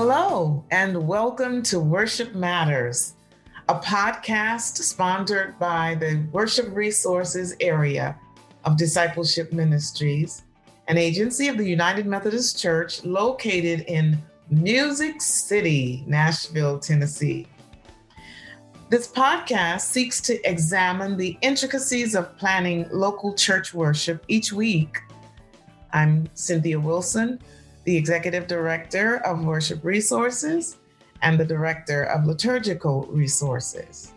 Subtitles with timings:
[0.00, 3.14] Hello, and welcome to Worship Matters,
[3.68, 8.16] a podcast sponsored by the Worship Resources Area
[8.62, 10.44] of Discipleship Ministries,
[10.86, 14.16] an agency of the United Methodist Church located in
[14.50, 17.48] Music City, Nashville, Tennessee.
[18.90, 24.98] This podcast seeks to examine the intricacies of planning local church worship each week.
[25.92, 27.40] I'm Cynthia Wilson,
[27.88, 30.76] the Executive Director of Worship Resources
[31.22, 34.12] and the Director of Liturgical Resources.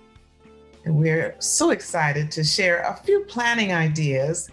[0.84, 4.50] And we're so excited to share a few planning ideas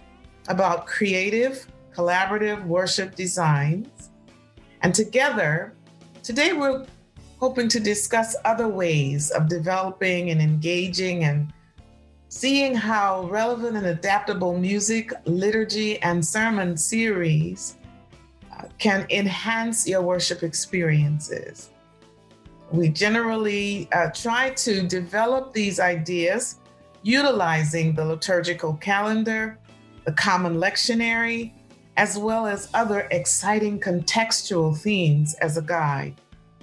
[0.46, 4.10] about creative, collaborative worship designs.
[4.82, 5.74] And together,
[6.22, 6.86] today we're
[7.40, 11.52] hoping to discuss other ways of developing and engaging and
[12.28, 17.77] seeing how relevant and adaptable music, liturgy, and sermon series
[18.78, 21.70] can enhance your worship experiences.
[22.70, 26.60] We generally uh, try to develop these ideas
[27.02, 29.58] utilizing the liturgical calendar,
[30.04, 31.52] the common lectionary,
[31.96, 36.14] as well as other exciting contextual themes as a guide.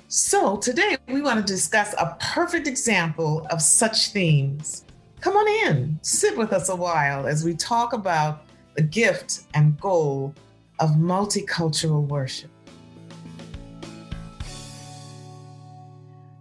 [0.07, 4.85] So, today we want to discuss a perfect example of such themes.
[5.19, 9.79] Come on in, sit with us a while as we talk about the gift and
[9.79, 10.33] goal
[10.79, 12.51] of multicultural worship.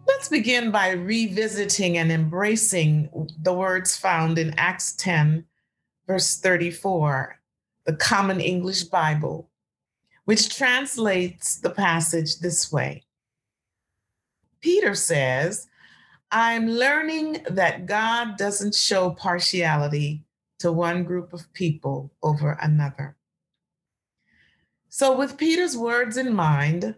[0.07, 3.11] Let's begin by revisiting and embracing
[3.43, 5.45] the words found in Acts 10,
[6.07, 7.39] verse 34,
[7.85, 9.51] the Common English Bible,
[10.25, 13.05] which translates the passage this way
[14.65, 15.67] Peter says,
[16.31, 20.25] I'm learning that God doesn't show partiality
[20.61, 23.15] to one group of people over another.
[24.97, 26.95] So, with Peter's words in mind,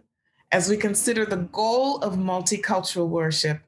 [0.51, 3.61] as we consider the goal of multicultural worship,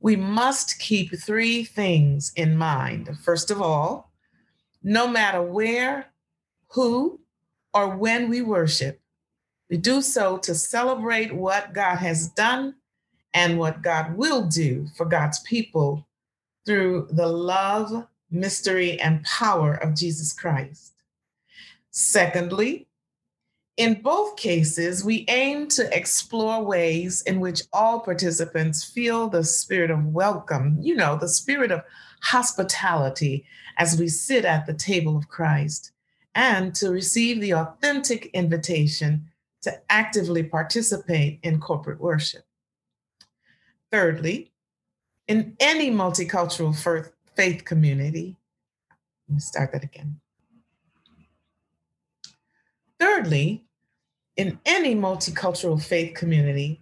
[0.00, 3.10] we must keep three things in mind.
[3.22, 4.10] First of all,
[4.82, 6.06] no matter where,
[6.68, 7.20] who,
[7.74, 9.02] or when we worship,
[9.68, 12.74] we do so to celebrate what God has done
[13.34, 16.08] and what God will do for God's people
[16.64, 20.94] through the love, mystery, and power of Jesus Christ.
[21.90, 22.87] Secondly,
[23.78, 29.92] in both cases, we aim to explore ways in which all participants feel the spirit
[29.92, 31.82] of welcome, you know, the spirit of
[32.20, 33.46] hospitality
[33.76, 35.92] as we sit at the table of Christ,
[36.34, 39.30] and to receive the authentic invitation
[39.62, 42.42] to actively participate in corporate worship.
[43.92, 44.50] Thirdly,
[45.28, 46.74] in any multicultural
[47.36, 48.36] faith community,
[49.28, 50.20] let me start that again.
[52.98, 53.67] Thirdly,
[54.38, 56.80] in any multicultural faith community,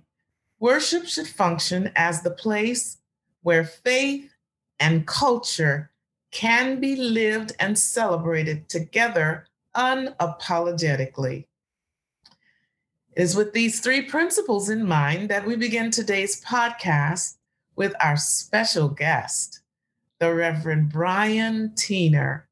[0.61, 2.99] worship should function as the place
[3.43, 4.31] where faith
[4.79, 5.91] and culture
[6.31, 11.47] can be lived and celebrated together unapologetically.
[13.13, 17.37] It is with these three principles in mind that we begin today's podcast
[17.75, 19.61] with our special guest,
[20.19, 22.43] the Reverend Brian Tiener,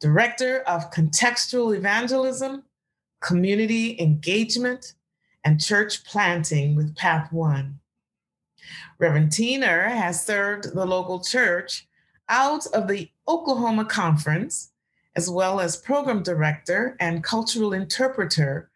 [0.00, 2.62] Director of Contextual Evangelism
[3.20, 4.94] community engagement,
[5.44, 7.78] and church planting with Path One.
[8.98, 11.86] Reverend Tiener has served the local church
[12.28, 14.72] out of the Oklahoma Conference,
[15.16, 18.70] as well as program director and cultural interpreter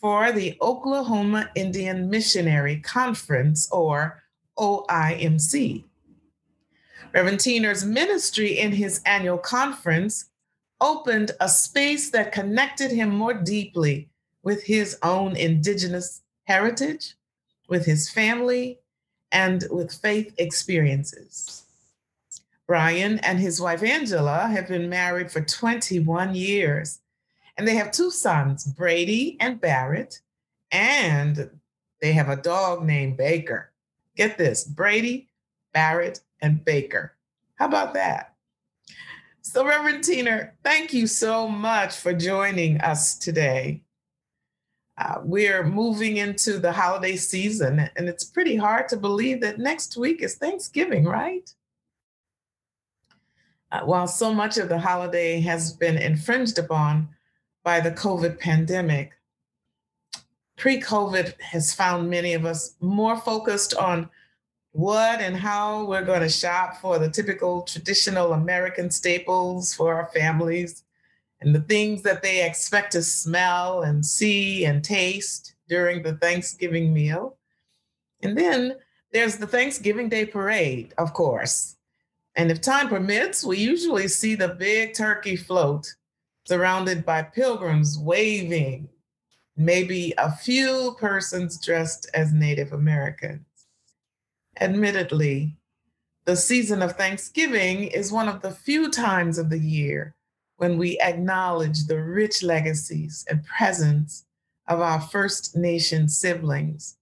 [0.00, 4.22] for the Oklahoma Indian Missionary Conference, or
[4.58, 5.84] OIMC.
[7.12, 10.26] Reverend Tiener's ministry in his annual conference
[10.84, 14.06] opened a space that connected him more deeply
[14.42, 17.14] with his own Indigenous heritage,
[17.68, 18.78] with his family,
[19.32, 21.64] and with faith experiences.
[22.66, 27.00] Brian and his wife Angela have been married for 21 years,
[27.56, 30.20] and they have two sons, Brady and Barrett,
[30.70, 31.50] and
[32.02, 33.70] they have a dog named Baker.
[34.16, 35.28] Get this Brady,
[35.72, 37.14] Barrett, and Baker.
[37.54, 38.33] How about that?
[39.46, 43.82] So, Reverend Teener, thank you so much for joining us today.
[44.96, 49.98] Uh, we're moving into the holiday season, and it's pretty hard to believe that next
[49.98, 51.54] week is Thanksgiving, right?
[53.70, 57.10] Uh, while so much of the holiday has been infringed upon
[57.62, 59.12] by the COVID pandemic,
[60.56, 64.08] pre COVID has found many of us more focused on
[64.74, 70.08] what and how we're going to shop for the typical traditional American staples for our
[70.08, 70.82] families
[71.40, 76.92] and the things that they expect to smell and see and taste during the Thanksgiving
[76.92, 77.36] meal.
[78.22, 78.74] And then
[79.12, 81.76] there's the Thanksgiving Day parade, of course.
[82.34, 85.86] And if time permits, we usually see the big turkey float
[86.48, 88.88] surrounded by pilgrims waving,
[89.56, 93.44] maybe a few persons dressed as Native Americans.
[94.60, 95.56] Admittedly,
[96.24, 100.14] the season of Thanksgiving is one of the few times of the year
[100.56, 104.24] when we acknowledge the rich legacies and presence
[104.66, 106.96] of our First Nation siblings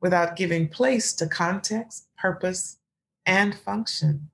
[0.00, 2.78] without giving place to context, purpose,
[3.26, 4.30] and function.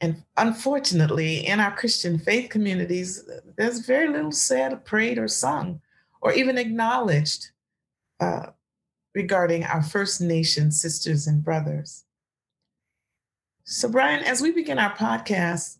[0.00, 5.80] And unfortunately, in our Christian faith communities, there's very little said, prayed, or sung,
[6.20, 7.50] or even acknowledged
[8.20, 8.46] uh,
[9.16, 12.04] regarding our First Nation sisters and brothers.
[13.64, 15.78] So, Brian, as we begin our podcast,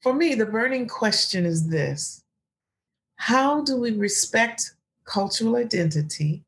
[0.00, 2.22] for me, the burning question is this
[3.16, 6.44] How do we respect cultural identity?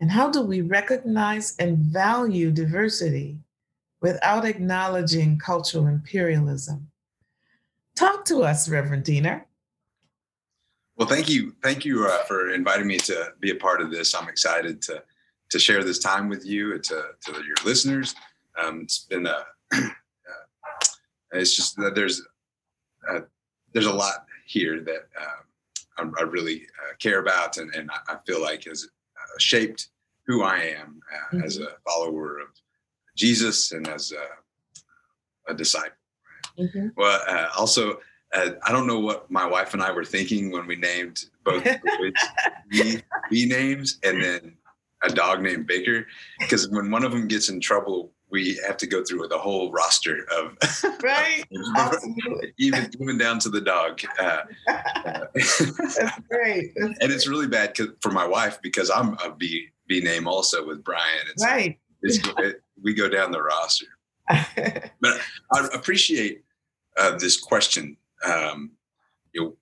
[0.00, 3.38] And how do we recognize and value diversity
[4.00, 6.90] without acknowledging cultural imperialism?
[7.94, 9.46] Talk to us, Reverend Diener.
[10.96, 14.14] Well, thank you, thank you uh, for inviting me to be a part of this.
[14.14, 15.02] I'm excited to
[15.50, 18.14] to share this time with you and to, to your listeners.
[18.62, 19.88] Um, it's been a, uh,
[21.32, 22.22] it's just that there's
[23.08, 23.20] uh,
[23.72, 25.08] there's a lot here that
[26.00, 29.88] um, I, I, really uh, care about and, and I feel like has uh, shaped
[30.26, 31.44] who I am uh, mm-hmm.
[31.44, 32.48] as a follower of
[33.16, 35.92] Jesus and as a, a disciple.
[36.58, 36.88] Mm-hmm.
[36.96, 37.98] Well, uh, also,
[38.34, 41.64] uh, I don't know what my wife and I were thinking when we named both
[42.70, 43.02] B
[43.46, 44.56] names and then
[45.02, 46.06] a dog named Baker,
[46.38, 49.38] because when one of them gets in trouble we have to go through with the
[49.38, 50.56] whole roster of
[51.02, 51.44] right.
[52.58, 54.40] even even down to the dog uh,
[55.36, 56.72] that's great.
[56.76, 60.66] That's and it's really bad for my wife because i'm a b b name also
[60.66, 61.26] with brian.
[61.30, 61.78] It's, right.
[62.02, 63.86] it's, it, we go down the roster.
[65.00, 65.20] But
[65.52, 66.42] i appreciate
[66.96, 68.72] uh, this question um,
[69.32, 69.56] you know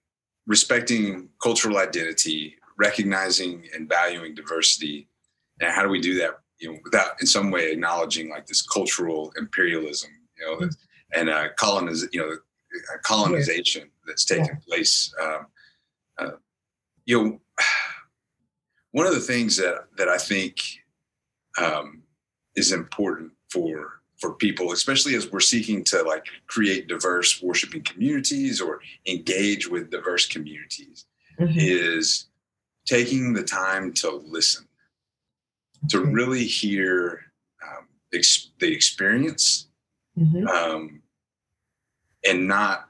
[0.46, 5.08] respecting cultural identity recognizing and valuing diversity
[5.60, 8.62] and how do we do that you know, without in some way acknowledging like this
[8.62, 10.68] cultural imperialism, you know,
[11.14, 14.66] and uh, coloniz- you know, uh, colonization that's taking yeah.
[14.66, 15.12] place.
[15.22, 15.46] Um,
[16.18, 16.30] uh,
[17.04, 17.40] you know,
[18.92, 20.60] one of the things that that I think
[21.60, 22.02] um,
[22.56, 28.60] is important for for people, especially as we're seeking to like create diverse worshiping communities
[28.60, 31.04] or engage with diverse communities,
[31.38, 31.52] mm-hmm.
[31.56, 32.28] is
[32.86, 34.66] taking the time to listen
[35.88, 37.20] to really hear
[37.62, 39.68] um, ex- the experience
[40.18, 40.46] mm-hmm.
[40.46, 41.02] um,
[42.28, 42.88] and not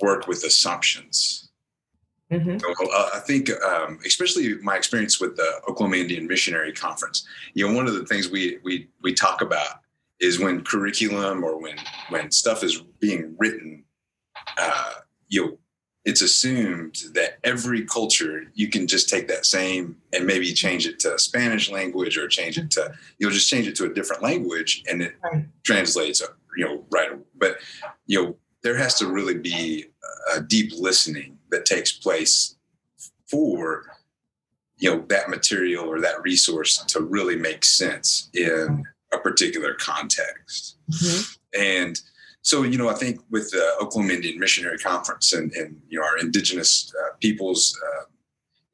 [0.00, 1.50] work with assumptions.
[2.30, 2.58] Mm-hmm.
[2.58, 7.66] So, uh, I think, um, especially my experience with the Oklahoma Indian Missionary Conference, you
[7.66, 9.80] know, one of the things we we we talk about
[10.18, 11.76] is when curriculum or when
[12.08, 13.84] when stuff is being written,
[14.56, 14.92] uh,
[15.28, 15.58] you know,
[16.04, 20.98] it's assumed that every culture you can just take that same and maybe change it
[21.00, 24.82] to Spanish language or change it to you'll just change it to a different language
[24.88, 25.44] and it right.
[25.62, 26.22] translates
[26.56, 27.58] you know right but
[28.06, 29.86] you know there has to really be
[30.34, 32.56] a deep listening that takes place
[33.26, 33.84] for
[34.78, 40.76] you know that material or that resource to really make sense in a particular context
[40.90, 41.60] mm-hmm.
[41.60, 42.00] and
[42.42, 46.04] so, you know, I think with the Oklahoma Indian Missionary Conference and, and you know,
[46.04, 48.04] our indigenous uh, peoples, uh,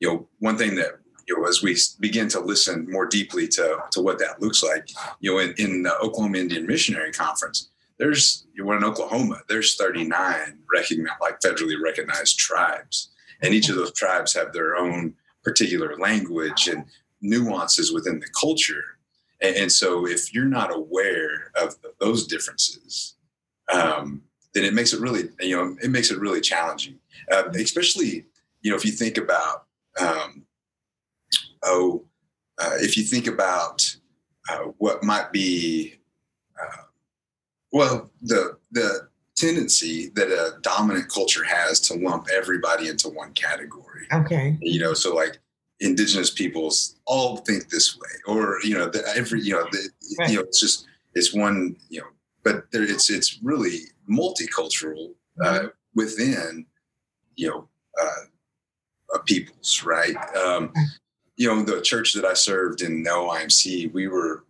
[0.01, 3.79] you know, one thing that, you know, as we begin to listen more deeply to,
[3.91, 4.89] to what that looks like,
[5.21, 9.77] you know, in, in the Oklahoma Indian Missionary Conference, there's, you know, in Oklahoma, there's
[9.77, 13.11] 39 recognized, like federally recognized tribes.
[13.43, 16.85] And each of those tribes have their own particular language and
[17.21, 18.99] nuances within the culture.
[19.43, 23.17] And, and so if you're not aware of those differences,
[23.73, 24.23] um,
[24.55, 26.99] then it makes it really, you know, it makes it really challenging.
[27.31, 28.27] Uh, especially,
[28.63, 29.67] you know, if you think about,
[30.01, 30.45] um,
[31.63, 32.05] oh,
[32.59, 33.97] uh, if you think about
[34.51, 35.95] uh, what might be,
[36.61, 36.83] uh,
[37.73, 44.07] well, the the tendency that a dominant culture has to lump everybody into one category.
[44.13, 44.59] Okay.
[44.61, 45.39] You know, so like
[45.81, 50.31] indigenous peoples all think this way, or you know, the, every you know, the, right.
[50.31, 52.07] you know, it's just it's one you know
[52.45, 53.79] but there, it's it's really
[54.11, 56.67] multicultural uh, within
[57.37, 57.69] you know
[58.01, 60.17] uh, peoples, right?
[60.37, 60.73] Um,
[61.37, 64.45] you know, the church that I served in OIMC, we were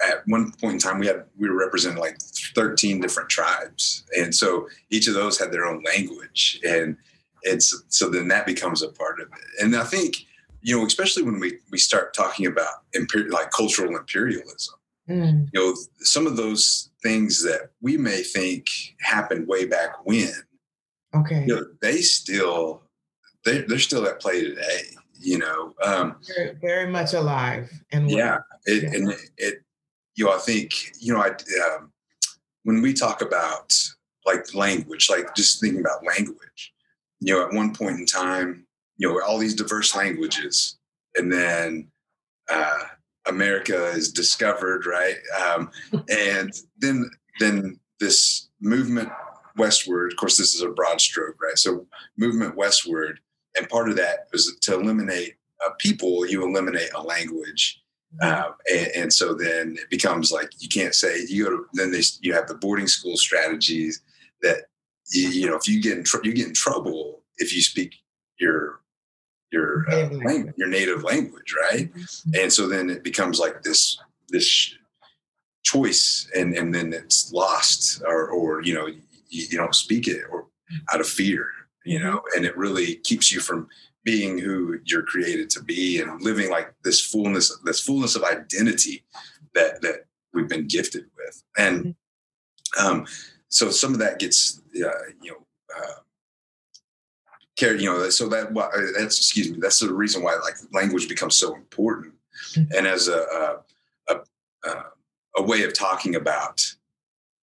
[0.00, 2.18] at one point in time we had we were representing like
[2.54, 6.96] 13 different tribes, and so each of those had their own language, and
[7.42, 9.62] it's so then that becomes a part of it.
[9.64, 10.26] And I think
[10.62, 14.74] you know, especially when we we start talking about imperial, like cultural imperialism.
[15.08, 15.48] Mm.
[15.52, 18.66] You know, some of those things that we may think
[19.00, 20.32] happened way back when.
[21.14, 21.40] Okay.
[21.40, 22.82] You know, they still
[23.44, 24.82] they they're still at play today.
[25.20, 28.90] You know, um, very, very much alive and yeah, it, yeah.
[28.94, 29.62] and it, it,
[30.14, 31.30] you know, I think you know, I
[31.74, 31.92] um,
[32.62, 33.72] when we talk about
[34.26, 36.72] like language, like just thinking about language,
[37.20, 40.78] you know, at one point in time, you know, all these diverse languages,
[41.16, 41.88] and then
[42.50, 42.78] uh,
[43.28, 45.16] America is discovered, right?
[45.44, 45.70] Um,
[46.08, 49.10] and then then this movement
[49.56, 50.12] westward.
[50.12, 51.58] Of course, this is a broad stroke, right?
[51.58, 53.20] So movement westward,
[53.56, 55.34] and part of that was to eliminate
[55.66, 56.26] a people.
[56.26, 57.82] You eliminate a language.
[58.22, 58.46] Mm-hmm.
[58.46, 61.92] Um, and, and, so then it becomes like you can't say you go to then
[61.92, 64.00] they, you have the boarding school strategies
[64.40, 64.62] that
[65.12, 67.96] you, you know if you get in tr- you get in trouble if you speak
[68.40, 68.80] your
[69.50, 71.92] your uh, language, your native language, right?
[71.92, 72.30] Mm-hmm.
[72.34, 74.74] And so then it becomes like this this
[75.62, 80.22] choice, and and then it's lost, or or you know you, you don't speak it,
[80.30, 80.46] or
[80.92, 81.46] out of fear,
[81.84, 82.36] you know, mm-hmm.
[82.36, 83.68] and it really keeps you from
[84.04, 89.04] being who you're created to be and living like this fullness this fullness of identity
[89.54, 92.86] that that we've been gifted with and mm-hmm.
[92.86, 93.06] um
[93.48, 94.88] so some of that gets uh,
[95.20, 96.00] you know uh,
[97.58, 98.54] carry, you know, so that
[98.96, 102.14] that's excuse me, that's the reason why like language becomes so important,
[102.52, 102.72] mm-hmm.
[102.76, 103.58] and as a,
[104.08, 104.14] a,
[104.64, 104.84] a
[105.36, 106.64] a way of talking about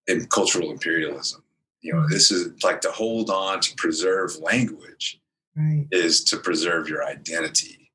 [0.06, 1.42] in cultural imperialism.
[1.80, 2.12] You know, mm-hmm.
[2.12, 5.20] this is like to hold on to preserve language
[5.56, 5.86] right.
[5.90, 7.90] is to preserve your identity,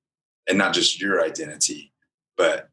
[0.50, 1.94] and not just your identity,
[2.36, 2.70] but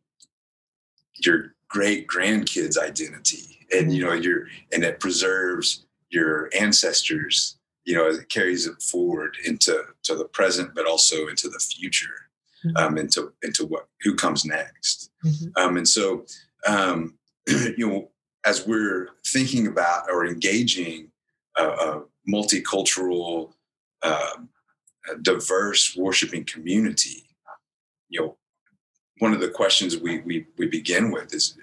[1.24, 4.14] your great grandkids' identity, and you mm-hmm.
[4.14, 9.84] know your and it preserves your ancestors you know, as it carries it forward into
[10.04, 12.28] to the present, but also into the future,
[12.64, 12.76] mm-hmm.
[12.76, 15.10] um, into into what who comes next.
[15.24, 15.48] Mm-hmm.
[15.56, 16.24] Um, and so,
[16.66, 18.10] um, you know,
[18.46, 21.10] as we're thinking about or engaging
[21.56, 23.52] a, a multicultural,
[24.02, 24.36] uh,
[25.10, 27.28] a diverse worshiping community,
[28.08, 28.36] you know,
[29.18, 31.58] one of the questions we we we begin with is,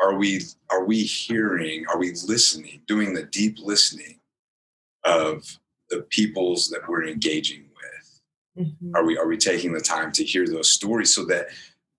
[0.00, 0.40] are we
[0.70, 1.84] are we hearing?
[1.88, 2.80] Are we listening?
[2.86, 4.20] Doing the deep listening
[5.04, 5.58] of
[5.90, 8.66] the peoples that we're engaging with?
[8.66, 8.96] Mm-hmm.
[8.96, 11.46] Are we are we taking the time to hear those stories so that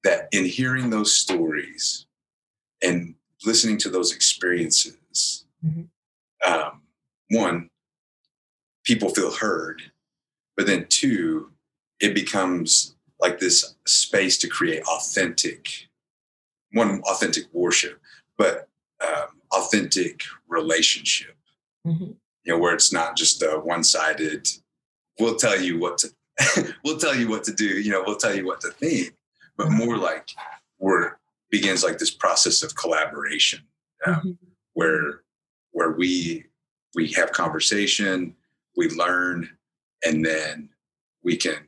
[0.04, 2.06] that in hearing those stories
[2.82, 3.16] and
[3.46, 6.52] listening to those experiences, mm-hmm.
[6.52, 6.82] um,
[7.30, 7.70] one,
[8.84, 9.82] people feel heard,
[10.56, 11.52] but then two,
[12.00, 15.88] it becomes like this space to create authentic,
[16.72, 18.00] one authentic worship,
[18.38, 18.70] but
[19.06, 21.36] um, authentic relationship.
[21.86, 22.12] Mm-hmm
[22.48, 24.48] you know, where it's not just a one-sided,
[25.20, 26.10] we'll tell you what to
[26.86, 29.14] we'll tell you what to do, you know, we'll tell you what to think,
[29.58, 30.30] but more like
[30.78, 31.20] where
[31.52, 33.60] begins like this process of collaboration
[34.06, 34.32] um, mm-hmm.
[34.74, 35.22] where
[35.72, 36.46] where we
[36.96, 38.34] we have conversation,
[38.78, 39.50] we learn,
[40.06, 40.70] and then
[41.24, 41.68] we can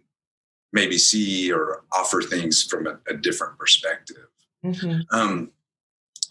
[0.72, 4.28] maybe see or offer things from a, a different perspective.
[4.64, 5.02] Mm-hmm.
[5.12, 5.52] Um,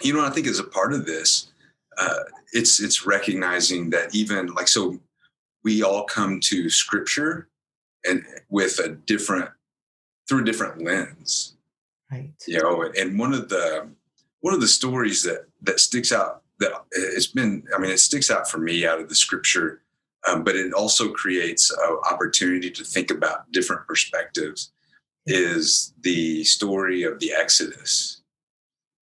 [0.01, 1.49] you know, I think as a part of this,
[1.99, 4.99] uh, it's it's recognizing that even like so
[5.65, 7.49] we all come to scripture
[8.05, 9.51] and with a different
[10.29, 11.57] through a different lens.
[12.11, 12.33] Right.
[12.47, 13.89] You know and one of the
[14.41, 18.31] one of the stories that that sticks out that it's been i mean it sticks
[18.31, 19.83] out for me out of the scripture
[20.27, 24.73] um, but it also creates an opportunity to think about different perspectives
[25.27, 28.23] is the story of the exodus.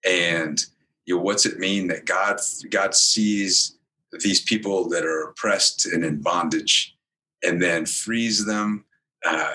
[0.05, 0.65] And
[1.07, 3.77] you know, what's it mean that God God sees
[4.21, 6.97] these people that are oppressed and in bondage,
[7.43, 8.85] and then frees them
[9.25, 9.55] uh,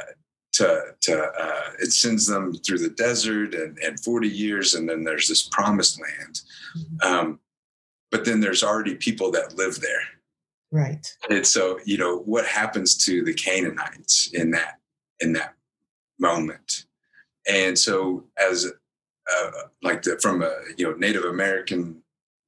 [0.53, 5.03] to to uh, it sends them through the desert and, and 40 years, and then
[5.03, 6.41] there's this promised land.
[6.77, 7.13] Mm-hmm.
[7.13, 7.39] Um,
[8.11, 10.03] but then there's already people that live there.
[10.71, 11.05] Right.
[11.29, 14.79] And so, you know, what happens to the Canaanites in that
[15.19, 15.55] in that
[16.19, 16.85] moment?
[17.49, 18.71] And so as
[19.37, 22.01] uh, like the, from a you know Native American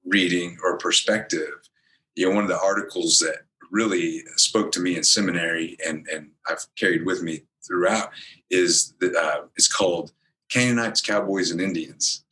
[0.05, 1.69] reading or perspective,
[2.15, 6.29] you know, one of the articles that really spoke to me in seminary and and
[6.47, 8.09] I've carried with me throughout
[8.49, 10.11] is that uh, it's called
[10.49, 12.23] Canaanites, Cowboys, and Indians.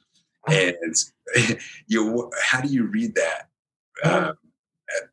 [0.47, 0.95] And
[1.87, 3.47] you know, how do you read that?
[4.03, 4.33] Uh,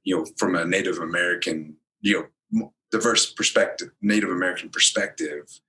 [0.03, 5.61] you know, from a Native American, you know, diverse perspective, Native American perspective.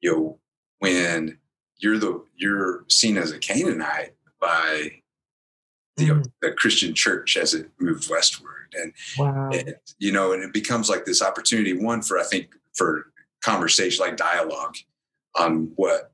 [0.00, 0.38] You know,
[0.78, 1.38] when
[1.78, 5.00] you're the you're seen as a Canaanite by
[5.96, 6.30] the, mm.
[6.40, 9.50] the Christian church as it moved westward, and, wow.
[9.52, 13.10] and you know, and it becomes like this opportunity one for I think for
[13.42, 14.76] conversation, like dialogue
[15.36, 16.12] on what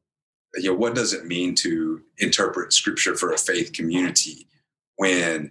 [0.57, 4.47] you know what does it mean to interpret scripture for a faith community
[4.97, 5.51] when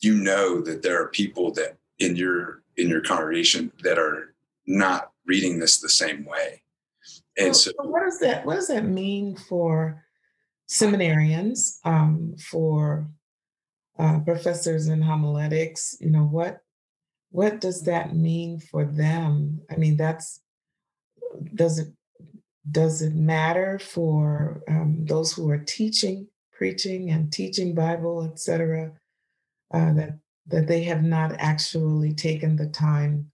[0.00, 4.34] you know that there are people that in your in your congregation that are
[4.66, 6.62] not reading this the same way
[7.46, 10.04] and so, so what does that what does that mean for
[10.68, 13.08] seminarians um, for
[13.98, 15.96] uh, professors in homiletics?
[16.00, 16.60] You know what
[17.30, 19.60] what does that mean for them?
[19.70, 20.40] I mean that's
[21.54, 21.88] does it
[22.70, 28.92] does it matter for um, those who are teaching preaching and teaching bible etc
[29.72, 33.30] uh, that that they have not actually taken the time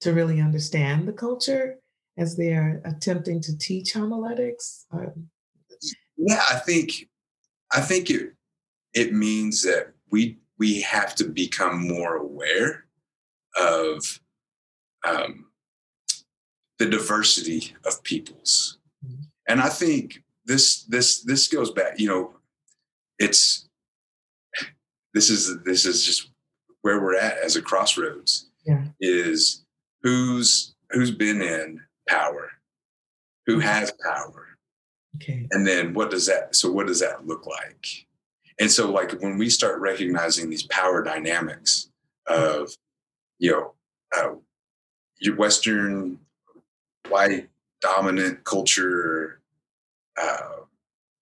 [0.00, 1.76] to really understand the culture
[2.18, 5.28] as they are attempting to teach homiletics um,
[6.16, 7.08] yeah i think
[7.72, 8.32] i think it
[8.94, 12.84] it means that we we have to become more aware
[13.56, 14.20] of
[15.04, 15.46] um,
[16.78, 18.78] the diversity of peoples.
[19.04, 19.22] Mm-hmm.
[19.48, 22.34] And I think this this this goes back, you know,
[23.18, 23.68] it's
[25.14, 26.30] this is this is just
[26.82, 28.50] where we're at as a crossroads.
[28.66, 28.84] Yeah.
[29.00, 29.64] Is
[30.02, 32.50] who's who's been in power,
[33.46, 34.46] who has power.
[35.16, 35.46] Okay.
[35.50, 38.06] And then what does that so what does that look like?
[38.60, 41.90] And so like when we start recognizing these power dynamics
[42.26, 42.70] of
[43.38, 43.74] you know
[44.16, 44.34] uh,
[45.20, 46.18] your Western
[47.08, 47.48] white
[47.80, 49.40] dominant culture,
[50.20, 50.62] uh,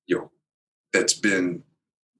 [0.06, 0.30] you know,
[0.92, 1.62] that's been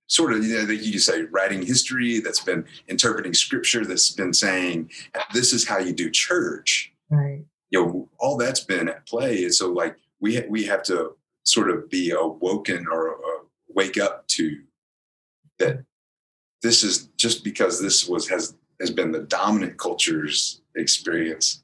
[0.08, 4.32] sort of, you know, you could say writing history, that's been interpreting scripture, that's been
[4.32, 4.90] saying,
[5.32, 6.92] this is how you do church.
[7.10, 7.44] Right.
[7.70, 9.44] You know, all that's been at play.
[9.44, 14.26] And so like we, we have to sort of be awoken or uh, wake up
[14.28, 14.60] to
[15.58, 15.84] that
[16.62, 21.62] this is just because this was, has, has been the dominant culture's experience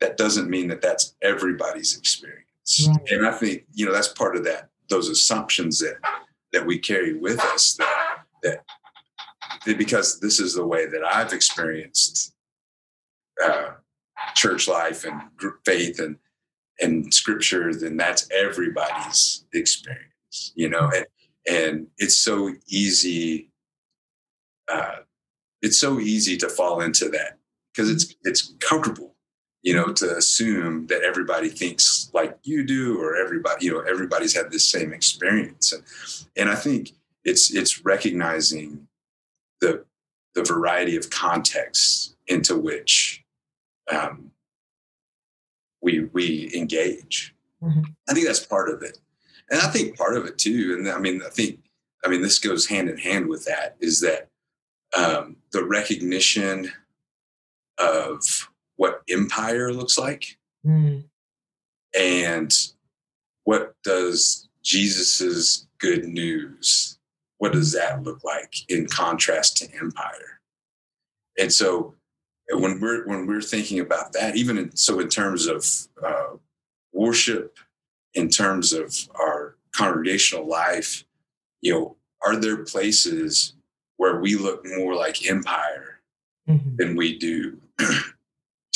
[0.00, 2.88] that doesn't mean that that's everybody's experience.
[2.88, 3.10] Right.
[3.10, 5.96] And I think, you know, that's part of that, those assumptions that,
[6.52, 8.64] that we carry with us that, that,
[9.64, 12.34] that because this is the way that I've experienced
[13.42, 13.72] uh,
[14.34, 15.22] church life and
[15.64, 16.16] faith and,
[16.80, 21.06] and scripture, then that's everybody's experience, you know, and,
[21.48, 23.50] and it's so easy.
[24.70, 24.96] Uh,
[25.62, 27.38] it's so easy to fall into that
[27.72, 29.16] because it's, it's comfortable
[29.66, 34.32] you know, to assume that everybody thinks like you do or everybody, you know, everybody's
[34.32, 35.72] had this same experience.
[35.72, 35.82] And,
[36.36, 36.92] and I think
[37.24, 38.86] it's, it's recognizing
[39.60, 39.84] the,
[40.36, 43.24] the variety of contexts into which
[43.92, 44.30] um,
[45.82, 47.34] we, we engage.
[47.62, 47.82] Mm-hmm.
[48.08, 48.98] I think that's part of it.
[49.50, 51.60] And I think part of it too, and I mean, I think,
[52.04, 54.28] I mean, this goes hand in hand with that is that
[54.96, 56.72] um, the recognition
[57.78, 61.04] of what empire looks like mm.
[61.98, 62.54] and
[63.44, 66.98] what does jesus's good news
[67.38, 70.40] what does that look like in contrast to empire
[71.38, 71.94] and so
[72.50, 75.64] when we're when we're thinking about that even in, so in terms of
[76.04, 76.36] uh,
[76.92, 77.58] worship
[78.14, 81.04] in terms of our congregational life
[81.60, 83.54] you know are there places
[83.96, 86.00] where we look more like empire
[86.48, 86.76] mm-hmm.
[86.76, 87.58] than we do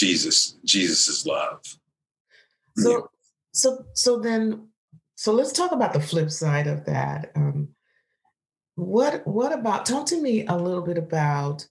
[0.00, 1.61] Jesus, Jesus's love.
[2.78, 2.98] So, yeah.
[3.52, 4.68] so, so then,
[5.14, 7.33] so let's talk about the flip side of that.
[7.37, 7.68] Um,
[8.76, 9.85] what, what about?
[9.85, 11.68] Talk to me a little bit about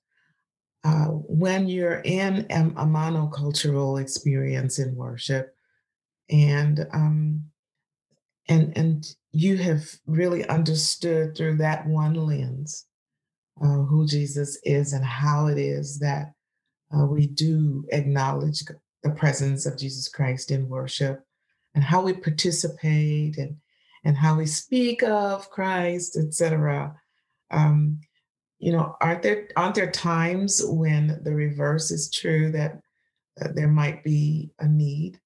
[0.84, 5.54] uh, when you're in a, a, monocultural experience in worship,
[6.30, 7.44] and um,
[8.48, 12.86] and and you have really understood through that one lens
[13.62, 16.34] uh, who Jesus is and how it is that
[16.98, 18.64] uh, we do acknowledge
[19.04, 21.24] the presence of Jesus Christ in worship
[21.76, 23.58] and how we participate and
[24.06, 26.96] and how we speak of Christ, etc.
[27.52, 28.00] Um,
[28.60, 32.80] you know, aren't there aren't there times when the reverse is true that
[33.42, 35.20] uh, there might be a need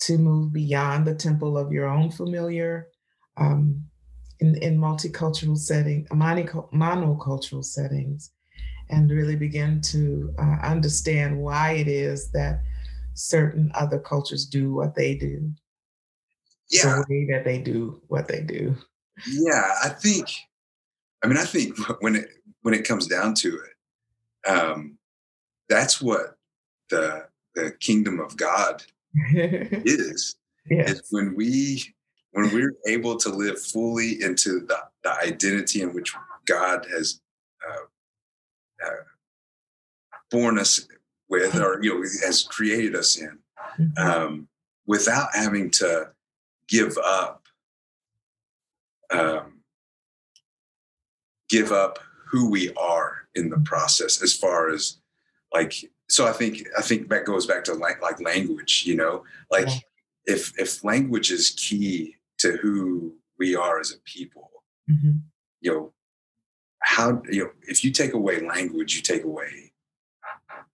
[0.00, 2.88] to move beyond the temple of your own familiar
[3.36, 3.84] um,
[4.40, 8.32] in in multicultural setting, monocultural settings,
[8.90, 12.62] and really begin to uh, understand why it is that
[13.14, 15.50] certain other cultures do what they do.
[16.70, 16.96] Yeah.
[16.96, 18.76] The way that they do what they do.
[19.26, 20.28] Yeah, I think,
[21.24, 22.28] I mean, I think when it,
[22.62, 24.98] when it comes down to it, um,
[25.68, 26.36] that's what
[26.90, 28.82] the, the kingdom of God
[29.34, 30.36] is.
[30.70, 30.90] Yes.
[30.90, 31.82] Is when we,
[32.32, 36.14] when we're able to live fully into the, the identity in which
[36.46, 37.20] God has
[37.66, 38.90] uh, uh,
[40.30, 40.86] born us
[41.28, 43.38] with or you know has created us in
[43.78, 43.98] mm-hmm.
[43.98, 44.48] um,
[44.86, 46.10] without having to
[46.68, 47.42] give up
[49.10, 49.60] um,
[51.48, 51.98] give up
[52.30, 54.98] who we are in the process as far as
[55.52, 55.74] like
[56.08, 59.66] so i think i think that goes back to like like language you know like
[59.66, 59.78] yeah.
[60.26, 64.50] if if language is key to who we are as a people
[64.90, 65.18] mm-hmm.
[65.60, 65.92] you know
[66.80, 69.72] how you know if you take away language you take away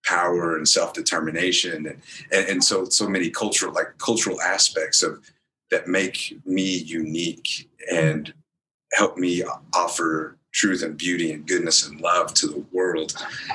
[0.04, 5.18] power and self-determination and, and and so so many cultural like cultural aspects of
[5.70, 8.34] that make me unique and
[8.92, 9.42] help me
[9.74, 13.12] offer truth and beauty and goodness and love to the world.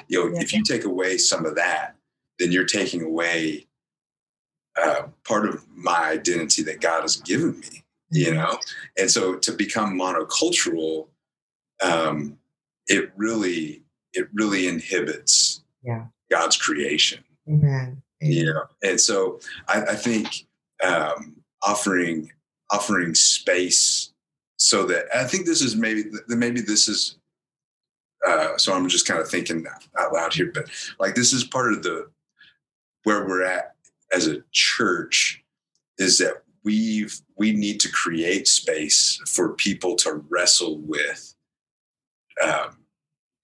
[0.08, 0.42] You know, yeah.
[0.42, 1.96] if you take away some of that,
[2.38, 3.68] then you're taking away
[4.82, 7.84] uh, part of my identity that God has given me.
[8.12, 8.36] You mm-hmm.
[8.38, 8.60] know,
[8.98, 11.08] and so to become monocultural,
[11.84, 12.38] um,
[12.88, 13.84] it really
[14.14, 16.06] it really inhibits yeah.
[16.30, 17.24] God's creation.
[17.48, 18.02] Amen.
[18.22, 18.34] Amen.
[18.34, 20.48] You know, and so I, I think
[20.84, 22.32] um, offering
[22.72, 24.12] offering space
[24.60, 27.18] so that I think this is maybe maybe this is
[28.28, 29.66] uh, so I'm just kind of thinking
[29.98, 30.66] out loud here, but
[31.00, 32.10] like this is part of the
[33.04, 33.76] where we're at
[34.14, 35.44] as a church
[35.98, 41.34] is that we've we need to create space for people to wrestle with
[42.46, 42.78] um,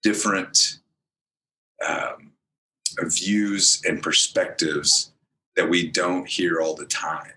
[0.02, 0.80] different
[1.86, 2.32] um,
[3.04, 5.12] views and perspectives
[5.56, 7.32] that we don't hear all the time,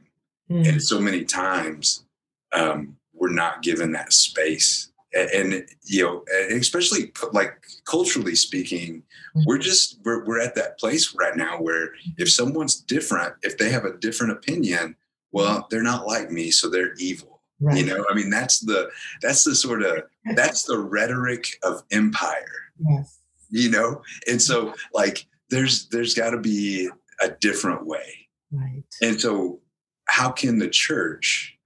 [0.51, 0.67] mm.
[0.67, 2.03] and so many times
[2.51, 4.91] um, we're not given that space.
[5.11, 9.01] And, and, you know especially like culturally speaking
[9.35, 9.41] mm-hmm.
[9.47, 13.71] we're just we're, we're at that place right now where if someone's different if they
[13.71, 14.95] have a different opinion
[15.31, 17.41] well they're not like me so they're evil.
[17.59, 17.79] Right.
[17.79, 20.03] you know i mean that's the that's the sort of
[20.35, 22.45] that's the rhetoric of empire.
[22.79, 23.19] Yes.
[23.49, 24.01] you know?
[24.27, 26.89] And so like there's there's got to be
[27.21, 28.27] a different way.
[28.51, 28.83] Right.
[29.01, 29.59] And so
[30.05, 31.57] how can the church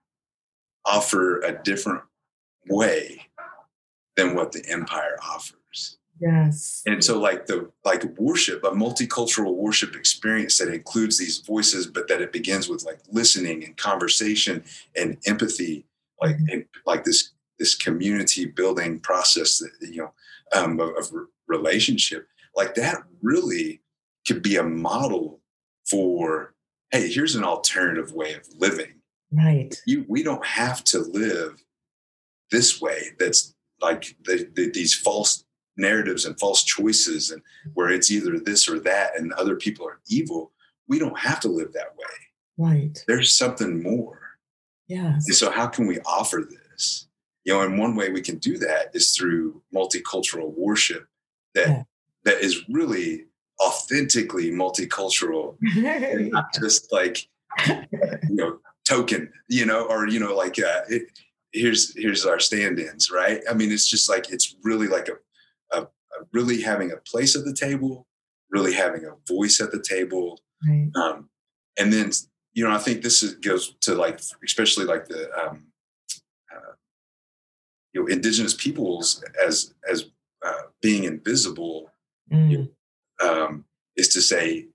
[0.86, 2.04] offer a different
[2.68, 3.28] way
[4.16, 5.98] than what the empire offers.
[6.20, 6.84] Yes.
[6.86, 12.08] And so like the like worship, a multicultural worship experience that includes these voices, but
[12.08, 14.64] that it begins with like listening and conversation
[14.96, 15.86] and empathy,
[16.22, 16.50] like mm-hmm.
[16.50, 20.14] and like this this community building process that you know
[20.56, 21.12] um, of, of
[21.48, 23.82] relationship, like that really
[24.28, 25.42] could be a model
[25.90, 26.54] for
[26.92, 28.94] hey, here's an alternative way of living
[29.34, 29.76] Right.
[29.86, 31.64] You, we don't have to live
[32.52, 33.10] this way.
[33.20, 35.44] That's like the, the, these false
[35.76, 37.72] narratives and false choices, and mm-hmm.
[37.74, 40.52] where it's either this or that, and other people are evil.
[40.88, 42.06] We don't have to live that way.
[42.58, 43.04] Right.
[43.08, 44.20] There's something more.
[44.88, 45.18] Yeah.
[45.20, 47.08] So, how can we offer this?
[47.46, 51.08] You know, and one way we can do that is through multicultural worship
[51.56, 51.84] that yeah.
[52.26, 53.26] that is really
[53.66, 55.56] authentically multicultural,
[56.32, 57.28] not just like
[57.68, 57.88] you
[58.30, 61.04] know token, you know, or you know, like uh, it,
[61.52, 63.42] here's here's our stand-ins, right?
[63.50, 67.36] I mean, it's just like it's really like a, a, a really having a place
[67.36, 68.08] at the table,
[68.50, 70.90] really having a voice at the table, right.
[70.96, 71.30] um,
[71.78, 72.12] and then
[72.54, 75.68] you know, I think this is, goes to like especially like the um,
[76.54, 76.74] uh,
[77.94, 80.06] you know indigenous peoples as as
[80.46, 81.90] uh, being invisible.
[82.32, 82.52] Mm.
[82.52, 83.66] You know, um,
[83.96, 84.68] is to say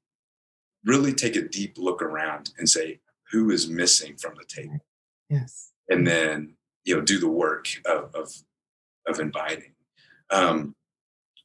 [0.84, 4.84] really take a deep look around and say who is missing from the table.
[5.28, 5.72] Yes.
[5.88, 8.32] And then, you know, do the work of, of,
[9.06, 9.72] of inviting.
[10.30, 10.74] Um,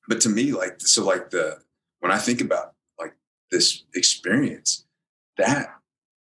[0.07, 1.59] but to me, like, so like the,
[1.99, 3.15] when I think about like
[3.51, 4.85] this experience,
[5.37, 5.67] that,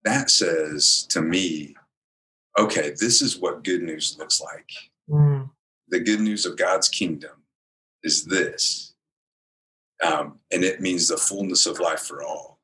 [0.04, 1.74] that says to me,
[2.58, 4.70] okay, this is what good news looks like.
[5.08, 5.50] Mm.
[5.88, 7.42] The good news of God's kingdom
[8.02, 8.94] is this.
[10.04, 12.58] Um, and it means the fullness of life for all.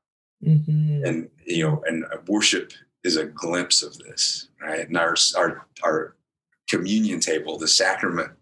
[0.45, 1.05] Mm-hmm.
[1.05, 2.73] And you know, and worship
[3.07, 4.87] is a glimpse of this, right?
[4.87, 6.17] And our our our
[6.69, 8.33] communion table, the sacrament,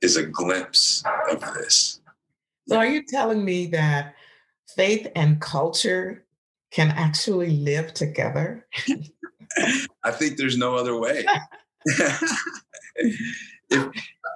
[0.00, 2.00] is a glimpse of this.
[2.68, 4.14] So, are you telling me that
[4.74, 6.24] faith and culture
[6.72, 8.66] can actually live together?
[10.04, 11.24] I think there's no other way.
[11.86, 12.22] if,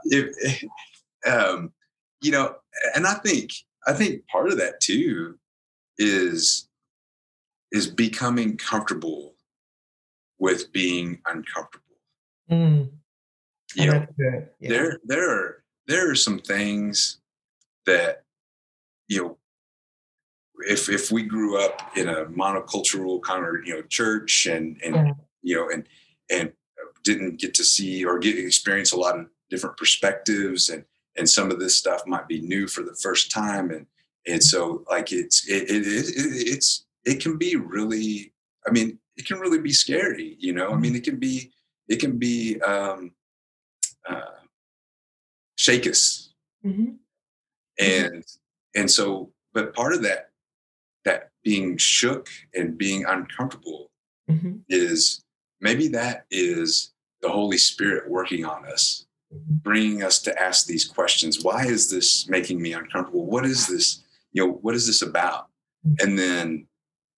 [0.05, 0.65] if,
[1.27, 1.73] um,
[2.21, 2.55] you know,
[2.95, 3.51] and I think
[3.87, 5.39] I think part of that too
[5.99, 6.69] is
[7.73, 9.36] is becoming comfortable
[10.39, 11.85] with being uncomfortable.
[12.51, 12.91] Mm.
[13.75, 14.41] You know, yeah.
[14.61, 17.19] there there are there are some things
[17.87, 18.23] that
[19.09, 19.39] you know
[20.69, 24.95] if if we grew up in a monocultural kind of you know church and and
[24.95, 25.13] yeah.
[25.43, 25.85] you know and
[26.31, 26.53] and
[27.03, 30.85] didn't get to see or get experience a lot of different perspectives and
[31.17, 33.87] and some of this stuff might be new for the first time and
[34.27, 36.07] and so like it's it, it, it
[36.49, 38.33] it's it can be really
[38.67, 40.37] i mean it can really be scary.
[40.39, 41.51] You know, I mean, it can be
[41.89, 43.13] it can be um,
[44.09, 44.21] uh,
[45.57, 46.33] shake us,
[46.65, 46.93] mm-hmm.
[47.79, 48.25] and
[48.75, 50.31] and so, but part of that
[51.05, 53.91] that being shook and being uncomfortable
[54.29, 54.57] mm-hmm.
[54.69, 55.23] is
[55.61, 59.55] maybe that is the Holy Spirit working on us, mm-hmm.
[59.57, 61.43] bringing us to ask these questions.
[61.43, 63.25] Why is this making me uncomfortable?
[63.25, 64.03] What is this?
[64.33, 65.47] You know, what is this about?
[65.87, 65.95] Mm-hmm.
[66.01, 66.67] And then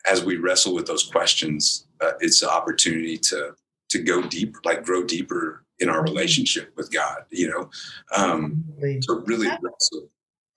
[0.08, 3.54] as we wrestle with those questions, uh, it's an opportunity to
[3.90, 7.24] to go deep, like grow deeper in our relationship with God.
[7.30, 7.70] You know,
[8.16, 9.48] um, to really.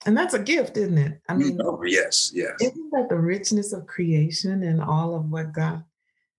[0.04, 1.20] And that's a gift, isn't it?
[1.28, 2.54] I mean, oh, yes, yes.
[2.60, 5.84] Isn't that the richness of creation and all of what God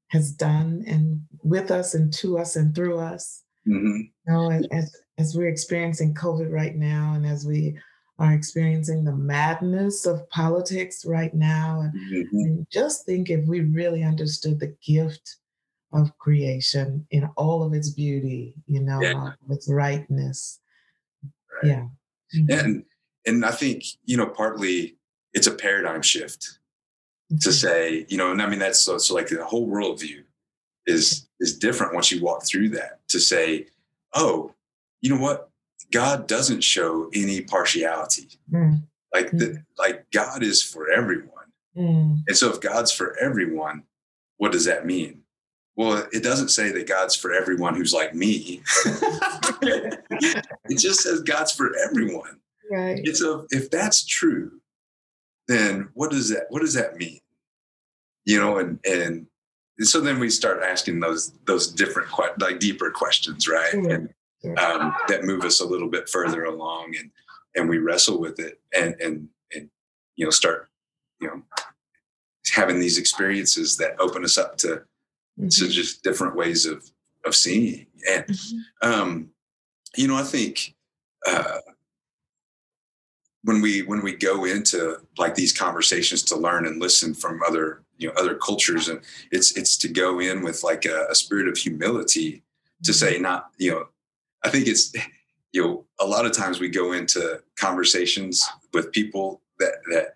[0.09, 3.43] has done and with us and to us and through us?
[3.65, 4.01] Mm-hmm.
[4.27, 7.77] You know, as, as we're experiencing COVID right now, and as we
[8.19, 12.37] are experiencing the madness of politics right now, and, mm-hmm.
[12.37, 15.37] and just think if we really understood the gift
[15.93, 19.31] of creation in all of its beauty, you know, yeah.
[19.49, 20.59] its rightness.
[21.23, 21.71] Right.
[21.71, 21.87] Yeah.
[22.35, 22.51] Mm-hmm.
[22.51, 22.85] And
[23.25, 24.97] and I think, you know, partly
[25.33, 26.59] it's a paradigm shift
[27.31, 27.37] mm-hmm.
[27.37, 30.23] to say, you know, and I mean that's so, so like the whole worldview
[30.85, 33.67] is is different once you walk through that to say,
[34.13, 34.53] oh,
[35.01, 35.49] you know what?
[35.93, 38.27] God doesn't show any partiality.
[38.51, 38.83] Mm.
[39.13, 39.65] Like the, mm.
[39.77, 41.29] like God is for everyone.
[41.77, 42.21] Mm.
[42.27, 43.83] And so if God's for everyone,
[44.37, 45.21] what does that mean?
[45.75, 48.61] Well, it doesn't say that God's for everyone who's like me.
[48.85, 52.39] it just says God's for everyone.
[52.71, 52.99] Right.
[53.03, 54.59] It's a if that's true,
[55.47, 57.19] then what does that what does that mean?
[58.25, 59.27] You know, and and,
[59.77, 63.73] and so then we start asking those those different like deeper questions, right?
[63.73, 63.91] Mm-hmm.
[63.91, 64.13] And
[64.57, 67.11] um, that move us a little bit further along, and
[67.55, 69.69] and we wrestle with it, and and and
[70.15, 70.69] you know start
[71.19, 71.41] you know
[72.53, 75.47] having these experiences that open us up to mm-hmm.
[75.47, 76.83] to just different ways of
[77.25, 78.89] of seeing, and mm-hmm.
[78.89, 79.29] um,
[79.95, 80.75] you know I think.
[81.25, 81.59] Uh,
[83.45, 87.83] when we when we go into like these conversations to learn and listen from other
[87.97, 89.01] you know other cultures and
[89.31, 92.43] it's it's to go in with like a, a spirit of humility
[92.83, 93.05] to mm-hmm.
[93.05, 93.85] say not you know
[94.43, 94.93] i think it's
[95.51, 100.15] you know a lot of times we go into conversations with people that that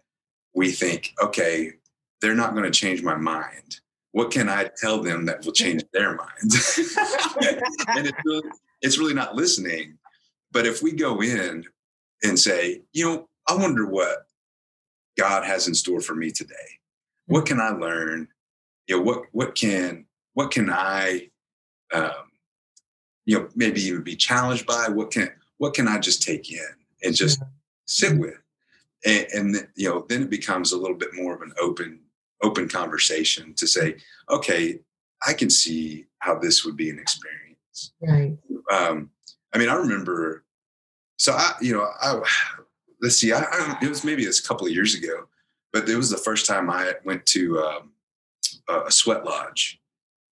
[0.53, 1.71] we think okay
[2.21, 3.79] they're not going to change my mind
[4.11, 6.77] what can i tell them that will change their minds
[7.89, 8.49] and it's really,
[8.81, 9.97] it's really not listening
[10.51, 11.65] but if we go in
[12.23, 14.25] and say, you know, I wonder what
[15.17, 16.55] God has in store for me today.
[17.27, 18.27] What can I learn?
[18.87, 21.29] You know, what what can what can I,
[21.93, 22.26] um,
[23.27, 24.87] you know, maybe even be challenged by?
[24.87, 26.65] What can what can I just take in
[27.03, 27.43] and just
[27.85, 28.21] sit mm-hmm.
[28.21, 28.41] with?
[29.05, 31.99] And, and you know, then it becomes a little bit more of an open
[32.41, 33.97] open conversation to say,
[34.29, 34.79] okay,
[35.27, 37.93] I can see how this would be an experience.
[38.01, 38.37] Right.
[38.71, 39.09] Um,
[39.53, 40.45] I mean, I remember
[41.17, 42.21] so I, you know, I
[43.01, 45.27] let's see, I, I, it was maybe a couple of years ago,
[45.73, 47.91] but it was the first time I went to um,
[48.69, 49.81] a sweat lodge.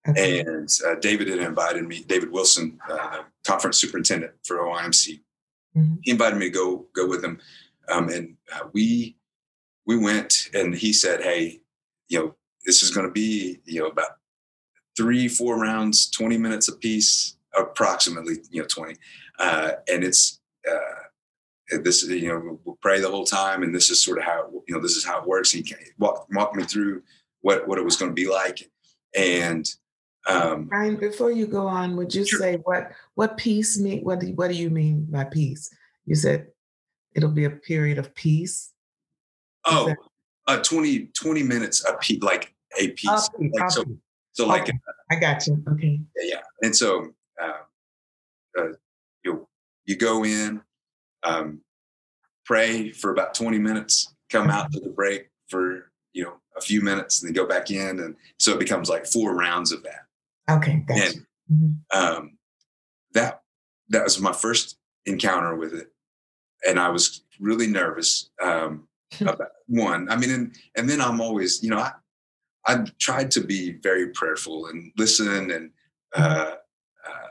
[0.05, 2.03] And uh, David had invited me.
[2.07, 5.21] David Wilson, uh, conference superintendent for OIMC,
[5.75, 5.95] mm-hmm.
[6.01, 7.39] he invited me to go go with him,
[7.89, 9.17] um, and uh, we
[9.85, 11.61] we went, and he said, "Hey,
[12.07, 14.17] you know, this is going to be you know about
[14.95, 18.95] three, four rounds, twenty minutes apiece, approximately, you know, twenty,
[19.39, 20.39] uh, and it's
[20.69, 24.49] uh, this you know we'll pray the whole time and this is sort of how
[24.67, 25.51] you know this is how it works.
[25.51, 25.65] He
[25.97, 27.01] walked walk me through
[27.41, 28.69] what what it was going to be like.
[29.15, 29.67] And
[30.27, 32.39] um Brian, before you go on would you sure.
[32.39, 35.69] say what what peace mean what do, what do you mean by peace
[36.05, 36.47] you said
[37.13, 38.73] it'll be a period of peace
[39.65, 39.97] oh that-
[40.47, 43.83] uh 20 20 minutes a piece like a piece like, so
[44.33, 44.73] so like okay.
[45.11, 46.41] i got you okay yeah, yeah.
[46.61, 47.11] and so
[47.41, 47.51] uh,
[48.57, 48.67] uh,
[49.23, 49.47] you
[49.85, 50.61] you go in,
[51.23, 51.61] um,
[52.45, 56.81] pray for about 20 minutes, come out to the break for, you know, a few
[56.81, 57.99] minutes and then go back in.
[57.99, 60.04] And so it becomes like four rounds of that.
[60.49, 60.83] Okay.
[60.87, 61.03] Gotcha.
[61.03, 61.99] And mm-hmm.
[61.99, 62.37] um,
[63.13, 63.41] that,
[63.89, 65.91] that was my first encounter with it.
[66.67, 68.87] And I was really nervous um,
[69.21, 70.09] about one.
[70.09, 71.91] I mean, and, and then I'm always, you know, I,
[72.67, 75.71] I tried to be very prayerful and listen and,
[76.15, 76.55] uh,
[77.07, 77.27] uh,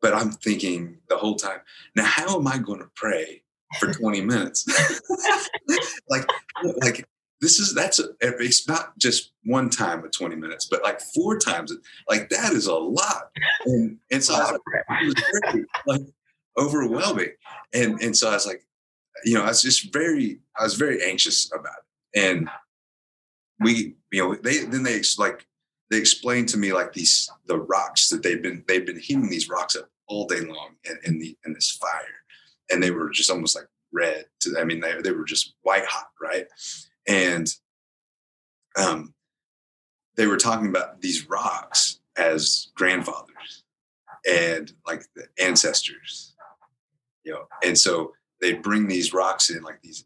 [0.00, 1.58] but I'm thinking the whole time,
[1.94, 3.42] now how am I going to pray
[3.78, 4.66] for 20 minutes?
[6.08, 6.26] like,
[6.82, 7.06] like
[7.42, 11.38] this is that's a, it's not just one time of 20 minutes, but like four
[11.38, 11.72] times.
[12.08, 13.30] Like that is a lot.
[13.66, 16.02] And, and so I was like, it was very, like
[16.56, 17.32] overwhelming.
[17.74, 18.64] And and so I was like,
[19.24, 21.74] you know, I was just very, I was very anxious about
[22.14, 22.22] it.
[22.24, 22.48] And
[23.58, 25.44] we, you know, they then they like
[25.90, 29.48] they explained to me like these the rocks that they've been they've been heating these
[29.48, 32.22] rocks up all day long in, in the in this fire,
[32.70, 34.26] and they were just almost like red.
[34.42, 36.46] To, I mean, they they were just white hot, right?
[37.08, 37.48] And
[38.76, 39.14] um,
[40.16, 43.64] they were talking about these rocks as grandfathers
[44.28, 46.34] and like the ancestors,
[47.24, 50.04] you know, and so they bring these rocks in like these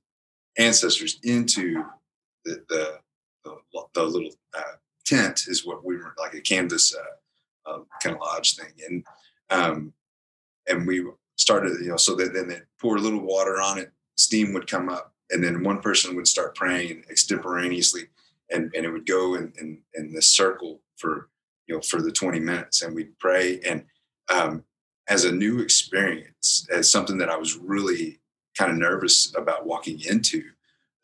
[0.58, 1.84] ancestors into
[2.44, 2.98] the the,
[3.44, 8.14] the, the little uh, tent is what we were like a canvas uh, uh, kind
[8.16, 8.72] of lodge thing.
[8.88, 9.04] And
[9.50, 9.92] um,
[10.68, 11.04] and we
[11.36, 14.68] started you know so that then they pour a little water on it steam would
[14.70, 18.02] come up and then one person would start praying extemporaneously
[18.50, 21.28] and, and it would go in, in, in this circle for
[21.66, 23.84] you know for the 20 minutes and we'd pray and
[24.32, 24.64] um,
[25.08, 28.20] as a new experience as something that i was really
[28.56, 30.42] kind of nervous about walking into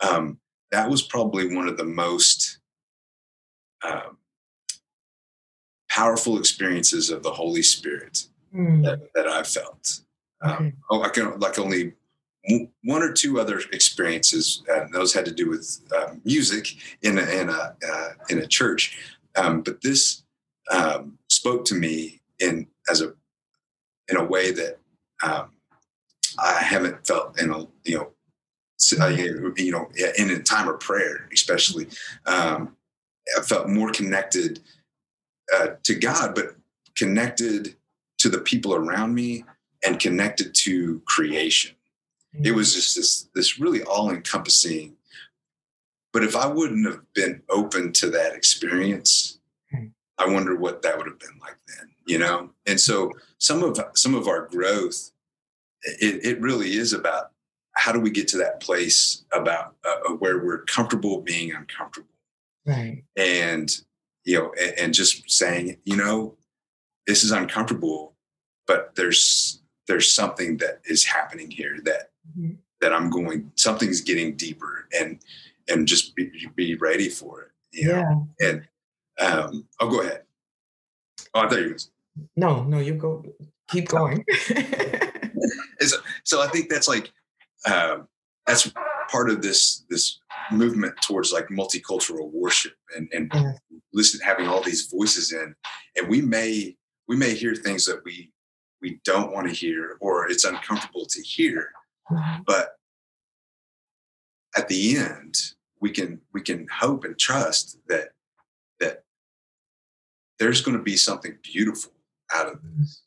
[0.09, 0.39] um,
[0.71, 2.59] that was probably one of the most
[3.85, 4.17] um,
[5.91, 8.83] powerful experiences of the holy spirit mm.
[8.85, 10.01] that, that i felt
[10.43, 11.93] um, oh, i can like only
[12.83, 17.23] one or two other experiences, and those had to do with uh, music in a,
[17.23, 18.99] in a uh, in a church.
[19.37, 20.25] Um, but this
[20.71, 23.15] um, spoke to me in as a
[24.09, 24.79] in a way that
[25.25, 25.51] um,
[26.39, 28.13] I haven't felt in a you know
[29.01, 31.87] uh, you know in a time of prayer, especially.
[32.27, 32.77] Um,
[33.39, 34.61] I felt more connected
[35.55, 36.57] uh, to God, but
[36.97, 37.77] connected
[38.19, 39.45] to the people around me
[39.85, 41.77] and connected to creation
[42.43, 44.97] it was just this this really all encompassing.
[46.13, 49.39] But if I wouldn't have been open to that experience,
[49.71, 49.87] hmm.
[50.19, 52.51] I wonder what that would have been like then, you know?
[52.67, 55.11] And so some of some of our growth,
[55.83, 57.31] it, it really is about
[57.75, 62.09] how do we get to that place about uh, where we're comfortable being uncomfortable.
[62.67, 63.05] Right.
[63.17, 63.71] And,
[64.25, 66.37] you know, and, and just saying, you know,
[67.07, 68.15] this is uncomfortable,
[68.67, 72.55] but there's there's something that is happening here that mm-hmm.
[72.81, 75.19] that I'm going something's getting deeper and
[75.69, 77.49] and just be, be ready for it.
[77.73, 78.03] yeah.
[78.03, 78.29] Know?
[78.41, 78.69] And
[79.21, 80.23] um, I'll go ahead.
[81.35, 81.91] Oh, I thought you was.
[82.37, 83.25] No, no, you go.
[83.69, 84.25] Keep going.
[85.81, 87.11] so, so I think that's like
[87.71, 88.09] um,
[88.47, 88.71] that's
[89.11, 90.19] part of this this
[90.51, 93.53] movement towards like multicultural worship and and yeah.
[93.93, 95.55] listen having all these voices in,
[95.97, 96.77] and we may
[97.09, 98.31] we may hear things that we
[98.83, 101.73] we don't want to hear or it's uncomfortable to hear
[102.11, 102.43] mm-hmm.
[102.47, 102.77] but
[104.57, 105.35] at the end
[105.81, 108.11] we can we can hope and trust that
[108.81, 109.05] that
[110.39, 111.93] there's going to be something beautiful
[112.35, 113.03] out of this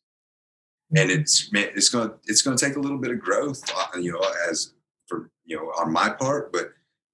[0.95, 3.97] and it's it's going to it's going to take a little bit of growth uh,
[3.97, 4.73] you know as
[5.07, 6.69] for you know on my part but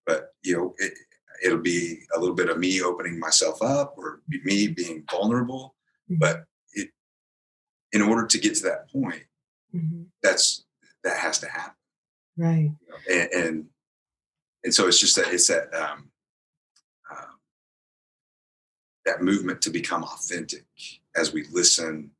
[0.05, 0.93] but you know it,
[1.43, 5.75] it'll be a little bit of me opening myself up or me being vulnerable
[6.09, 6.19] mm-hmm.
[6.19, 6.45] but
[7.91, 9.23] in order to get to that point,
[9.75, 10.03] mm-hmm.
[10.23, 10.65] that's
[11.03, 11.73] that has to happen.
[12.37, 12.71] Right.
[12.79, 13.65] You know, and, and,
[14.63, 16.11] and so it's just that it's that um,
[17.11, 17.33] uh,
[19.05, 20.65] that movement to become authentic
[21.15, 22.11] as we listen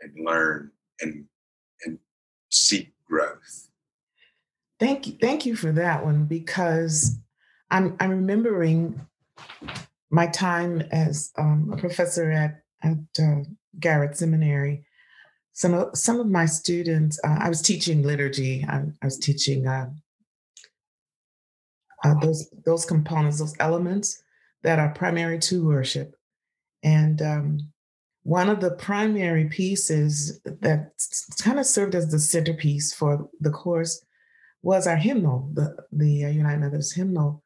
[0.00, 1.24] and learn and
[1.84, 1.98] and
[2.50, 3.68] seek growth.
[4.80, 7.18] Thank you, thank you for that one because
[7.70, 9.00] I'm I'm remembering
[10.10, 13.42] my time as um, a professor at at uh,
[13.78, 14.84] Garrett Seminary,
[15.58, 18.64] some of some of my students uh, i was teaching liturgy.
[18.68, 19.90] I, I was teaching uh,
[22.04, 24.22] uh, those those components those elements
[24.62, 26.14] that are primary to worship.
[26.84, 27.58] And um,
[28.22, 30.92] one of the primary pieces that
[31.42, 34.04] kind of served as the centerpiece for the course
[34.62, 37.42] was our hymnal the, the uh, united methodist hymnal.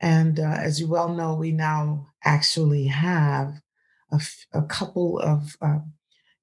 [0.00, 3.54] And uh, as you well know we now actually have
[4.12, 5.78] a, f- a couple of uh,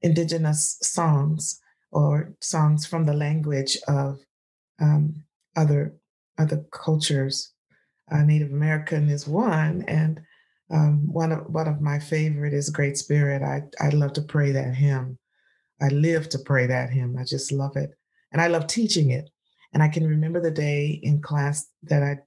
[0.01, 1.59] indigenous songs
[1.91, 4.19] or songs from the language of
[4.79, 5.23] um,
[5.55, 5.95] other
[6.37, 7.53] other cultures.
[8.11, 10.21] Uh, Native American is one, and
[10.69, 13.41] um, one of one of my favorite is Great Spirit.
[13.41, 15.17] I I love to pray that hymn.
[15.81, 17.17] I live to pray that hymn.
[17.17, 17.91] I just love it,
[18.31, 19.29] and I love teaching it.
[19.73, 22.17] And I can remember the day in class that I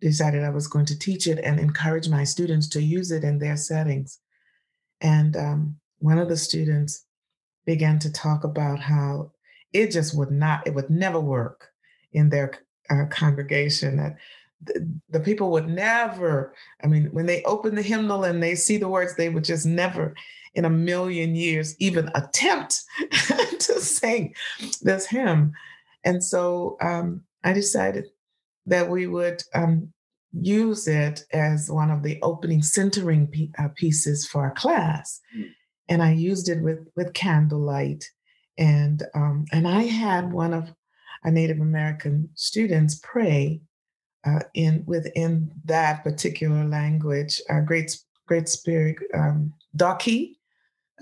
[0.00, 3.38] decided I was going to teach it and encourage my students to use it in
[3.38, 4.20] their settings.
[5.00, 7.04] And um, one of the students
[7.66, 9.32] began to talk about how
[9.72, 11.68] it just would not, it would never work
[12.12, 12.52] in their
[12.90, 13.96] uh, congregation.
[13.96, 14.16] That
[14.62, 18.76] the, the people would never, I mean, when they open the hymnal and they see
[18.76, 20.14] the words, they would just never
[20.54, 22.82] in a million years even attempt
[23.58, 24.34] to sing
[24.82, 25.52] this hymn.
[26.04, 28.06] And so um, I decided
[28.66, 29.92] that we would um,
[30.32, 35.20] use it as one of the opening centering uh, pieces for our class.
[35.36, 35.50] Mm.
[35.88, 38.04] And I used it with, with candlelight.
[38.56, 40.72] And, um, and I had one of
[41.24, 43.60] our Native American students pray
[44.26, 50.38] uh, in within that particular language, uh, Great Great Spirit um, Daki,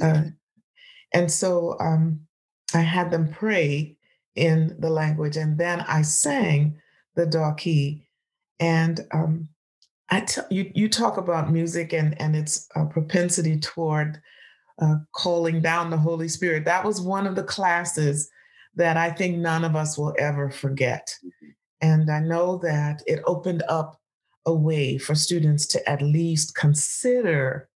[0.00, 0.24] uh,
[1.14, 2.20] and so um,
[2.74, 3.96] I had them pray
[4.34, 6.80] in the language, and then I sang
[7.14, 8.06] the Daki.
[8.58, 9.48] And um,
[10.10, 14.20] I tell you, you talk about music and and its uh, propensity toward
[14.80, 16.64] uh, calling down the Holy Spirit.
[16.64, 18.30] That was one of the classes
[18.74, 21.14] that I think none of us will ever forget.
[21.24, 21.50] Mm-hmm.
[21.82, 24.00] And I know that it opened up
[24.46, 27.68] a way for students to at least consider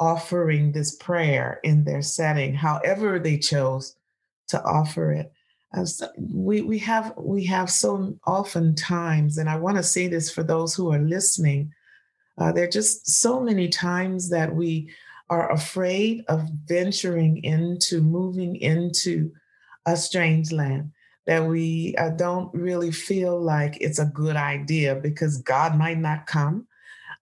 [0.00, 3.96] offering this prayer in their setting, however they chose
[4.48, 5.32] to offer it.
[5.74, 10.30] As we we have we have so often times, and I want to say this
[10.30, 11.72] for those who are listening,
[12.38, 14.90] uh, there are just so many times that we
[15.30, 19.30] are afraid of venturing into moving into
[19.86, 20.90] a strange land
[21.26, 26.26] that we uh, don't really feel like it's a good idea because God might not
[26.26, 26.66] come.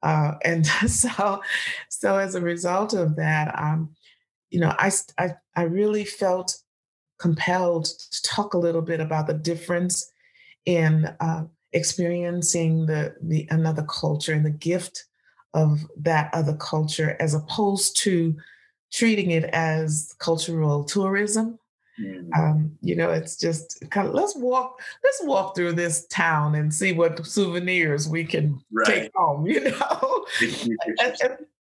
[0.03, 1.43] Uh, and so,
[1.89, 3.91] so as a result of that, um,
[4.51, 6.57] you know, I, I, I really felt
[7.19, 10.11] compelled to talk a little bit about the difference
[10.67, 15.05] in uh, experiencing the the another culture and the gift
[15.57, 18.37] of that other culture, as opposed to
[18.93, 21.59] treating it as cultural tourism
[22.01, 22.29] Mm.
[22.37, 26.73] Um, you know, it's just kind of let's walk, let's walk through this town and
[26.73, 28.87] see what souvenirs we can right.
[28.87, 30.27] take home, you know.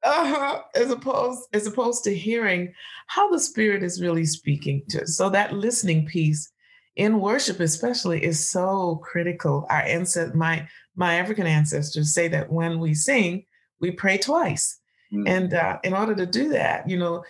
[0.02, 2.72] uh-huh, as opposed as opposed to hearing
[3.06, 5.16] how the spirit is really speaking to us.
[5.16, 6.50] So that listening piece
[6.96, 9.66] in worship especially is so critical.
[9.68, 13.44] Our ancestors, my my African ancestors say that when we sing,
[13.80, 14.78] we pray twice.
[15.12, 15.28] Mm.
[15.28, 17.24] And uh, in order to do that, you know,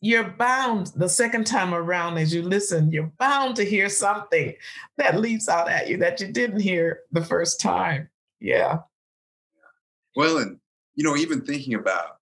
[0.00, 4.54] you're bound the second time around as you listen, you're bound to hear something
[4.96, 8.08] that leaps out at you that you didn't hear the first time.
[8.40, 8.78] Yeah.
[10.14, 10.58] Well, and
[10.94, 12.18] you know, even thinking about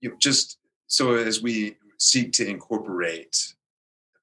[0.00, 3.54] you know, just so as we seek to incorporate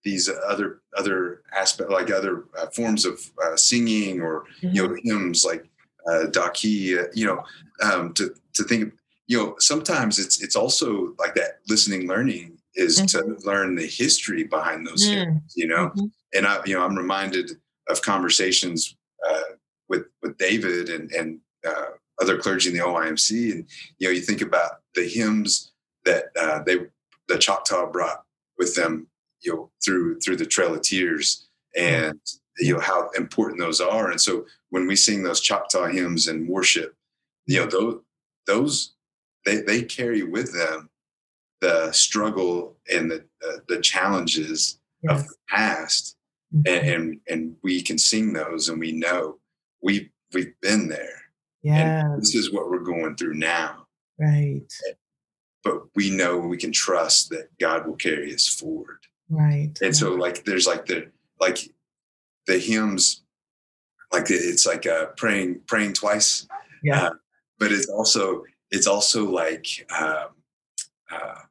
[0.03, 4.75] these other other aspect like other uh, forms of uh, singing or mm-hmm.
[4.75, 5.09] you know mm-hmm.
[5.09, 5.67] hymns like
[6.09, 7.43] uh, daki, uh, you know,
[7.81, 8.93] um, to to think
[9.27, 13.05] you know sometimes it's it's also like that listening learning is mm-hmm.
[13.05, 15.41] to learn the history behind those mm.
[15.55, 15.87] you know?
[15.89, 16.05] Mm-hmm.
[16.33, 17.51] and i you know i'm reminded
[17.89, 18.95] of conversations
[19.27, 19.55] uh,
[19.89, 21.85] with with david and and uh,
[22.21, 23.65] other clergy in the OIMC and
[23.97, 25.71] you know you think about the hymns
[26.05, 26.77] that uh, they
[27.27, 28.23] the choctaw brought
[28.57, 29.07] with them
[29.41, 31.47] you know through through the trail of tears.
[31.77, 32.19] And
[32.59, 36.47] you know how important those are and so when we sing those choctaw hymns and
[36.47, 36.95] worship
[37.45, 37.99] you know those
[38.47, 38.93] those
[39.45, 40.89] they, they carry with them
[41.61, 45.21] the struggle and the, uh, the challenges yes.
[45.21, 46.15] of the past.
[46.53, 46.73] Mm-hmm.
[46.73, 49.39] And, and, and we can sing those and we know
[49.81, 51.21] we've, we've been there.
[51.63, 52.15] Yeah.
[52.19, 53.87] this is what we're going through now.
[54.19, 54.61] Right.
[55.63, 58.99] But we know we can trust that God will carry us forward.
[59.29, 59.71] Right.
[59.81, 59.95] And right.
[59.95, 61.09] so like, there's like the,
[61.41, 61.57] like
[62.47, 63.23] the hymns,
[64.11, 66.47] like it's like uh, praying, praying twice.
[66.83, 67.03] Yeah.
[67.03, 67.09] Uh,
[67.59, 69.67] but it's also it's also like
[69.97, 70.27] um,
[71.11, 71.41] uh,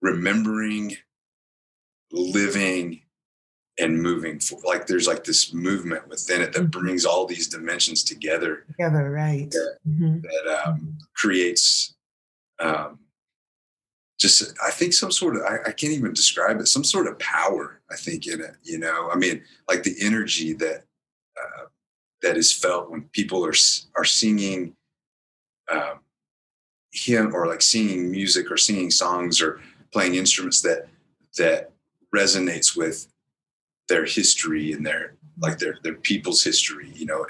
[0.00, 0.96] remembering,
[2.12, 3.02] living,
[3.78, 4.38] and moving.
[4.40, 6.80] For, like there's like this movement within it that mm-hmm.
[6.80, 8.64] brings all these dimensions together.
[8.68, 9.50] Together, right?
[9.50, 10.20] That, mm-hmm.
[10.20, 11.94] that um, creates.
[12.58, 12.98] Um,
[14.20, 17.18] just i think some sort of I, I, can't even describe it some sort of
[17.18, 19.08] power i think in it you know?
[19.10, 20.84] I mean like the energy that
[21.40, 21.64] uh,
[22.22, 23.54] that is felt when people are
[23.96, 24.76] are singing
[25.72, 26.00] um,
[26.92, 29.60] hymn or like singing music or singing songs or
[29.92, 30.86] playing instruments that
[31.38, 31.72] that
[32.14, 33.06] resonates with
[33.88, 37.24] their history and their like their their people's history you know?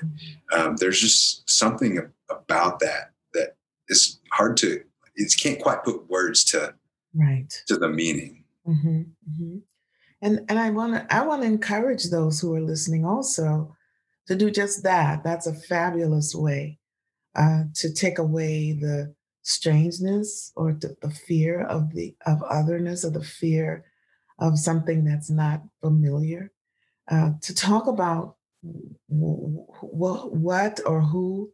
[0.53, 3.55] Um, there's just something about that that
[3.89, 4.83] is hard to
[5.17, 6.75] it can't quite put words to
[7.15, 7.53] right.
[7.67, 8.45] to the meaning.
[8.67, 9.57] Mm-hmm, mm-hmm.
[10.21, 13.75] and and i want to i want to encourage those who are listening also
[14.31, 15.25] to do just that.
[15.25, 16.79] That's a fabulous way
[17.35, 23.11] uh, to take away the strangeness or the, the fear of the of otherness or
[23.11, 23.85] the fear
[24.39, 26.53] of something that's not familiar.
[27.11, 28.37] Uh, to talk about
[29.09, 31.51] what or who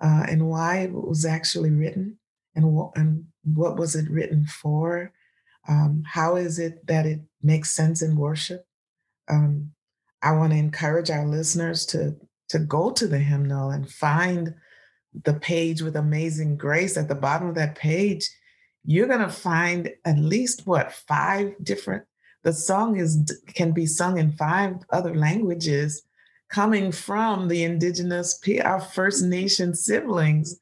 [0.00, 2.18] uh, and why it was actually written
[2.54, 5.12] and what and what was it written for?
[5.68, 8.66] Um, how is it that it makes sense in worship?
[9.28, 9.72] Um,
[10.20, 12.16] i want to encourage our listeners to
[12.48, 14.54] to go to the hymnal and find
[15.24, 18.28] the page with Amazing Grace, at the bottom of that page,
[18.84, 22.04] you're going to find at least what five different
[22.42, 26.02] the song is can be sung in five other languages
[26.48, 30.58] coming from the indigenous our first nation siblings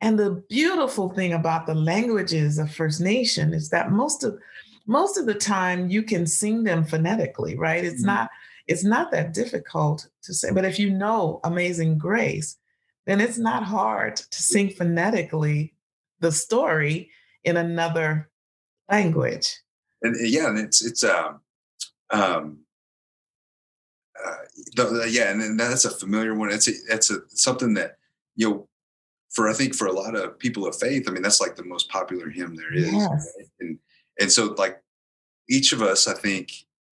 [0.00, 4.38] and the beautiful thing about the languages of first nation is that most of
[4.86, 8.06] most of the time you can sing them phonetically right it's mm-hmm.
[8.06, 8.30] not
[8.66, 12.56] it's not that difficult to say but if you know amazing grace
[13.06, 15.74] then it's not hard to sing phonetically
[16.20, 17.10] the story
[17.44, 18.30] in another
[18.90, 19.56] language.
[20.02, 21.40] And yeah, and it's it's um
[22.10, 22.60] um
[24.22, 24.36] uh,
[24.76, 26.50] the, yeah, and that's a familiar one.
[26.50, 27.96] It's a, it's a something that
[28.36, 28.68] you know
[29.30, 31.08] for I think for a lot of people of faith.
[31.08, 33.34] I mean, that's like the most popular hymn there is, yes.
[33.38, 33.48] right?
[33.60, 33.78] and
[34.20, 34.82] and so like
[35.48, 36.52] each of us, I think,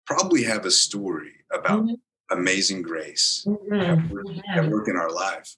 [0.05, 2.37] probably have a story about mm-hmm.
[2.37, 3.73] amazing grace mm-hmm.
[3.73, 4.69] at, work, mm-hmm.
[4.69, 5.55] work, in our life.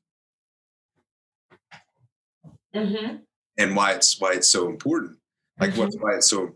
[2.76, 3.16] Mm-hmm
[3.58, 5.18] and why it's why it's so important
[5.60, 5.82] like mm-hmm.
[5.82, 6.54] what's why it's so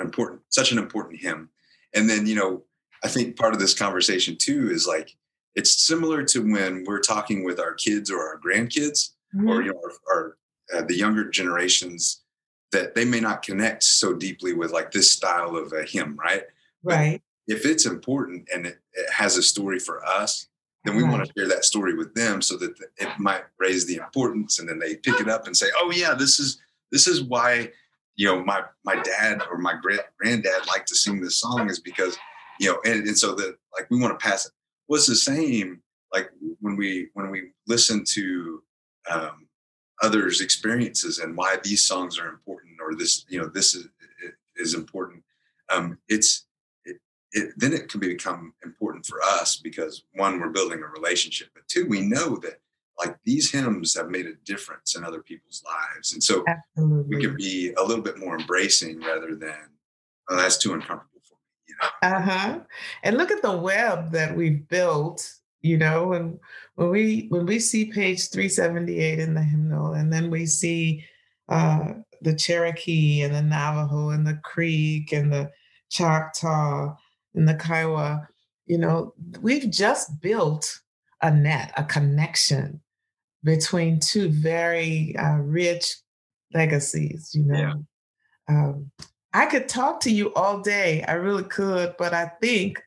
[0.00, 1.48] important such an important hymn
[1.94, 2.62] and then you know
[3.04, 5.16] i think part of this conversation too is like
[5.54, 9.48] it's similar to when we're talking with our kids or our grandkids mm-hmm.
[9.48, 9.80] or you know
[10.10, 10.36] our
[10.74, 12.22] uh, the younger generations
[12.72, 16.44] that they may not connect so deeply with like this style of a hymn right
[16.82, 20.48] right but if it's important and it, it has a story for us
[20.84, 21.12] then we right.
[21.12, 24.68] want to share that story with them so that it might raise the importance and
[24.68, 26.60] then they pick it up and say oh yeah this is
[26.92, 27.70] this is why
[28.16, 31.80] you know my my dad or my great granddad liked to sing this song is
[31.80, 32.18] because
[32.58, 34.52] you know and, and so that like we want to pass it
[34.88, 35.80] was the same
[36.12, 36.30] like
[36.60, 38.62] when we when we listen to
[39.10, 39.46] um,
[40.02, 43.86] others experiences and why these songs are important or this you know this is
[44.56, 45.22] is important
[45.70, 46.46] um, it's
[47.36, 51.68] it, then it can become important for us because one, we're building a relationship, but
[51.68, 52.60] two, we know that
[52.98, 56.14] like these hymns have made a difference in other people's lives.
[56.14, 57.16] And so Absolutely.
[57.16, 59.68] we can be a little bit more embracing rather than,
[60.30, 61.66] oh, that's too uncomfortable for me.
[61.68, 62.16] You know?
[62.16, 62.60] Uh-huh.
[63.02, 65.30] And look at the web that we've built,
[65.62, 66.38] you know, and
[66.74, 71.04] when we when we see page 378 in the hymnal, and then we see
[71.48, 75.50] uh the Cherokee and the Navajo and the Creek and the
[75.90, 76.94] Choctaw
[77.34, 78.26] and the Kiowa,
[78.66, 80.80] you know, we've just built
[81.22, 82.80] a net, a connection
[83.44, 85.96] between two very uh, rich
[86.52, 87.56] legacies, you know.
[87.58, 87.74] Yeah.
[88.48, 88.90] Um,
[89.32, 91.04] I could talk to you all day.
[91.06, 92.82] I really could, but I think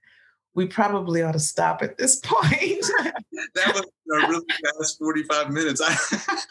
[0.59, 2.85] we probably ought to stop at this point.
[3.55, 4.45] that was a really
[4.77, 5.81] fast 45 minutes.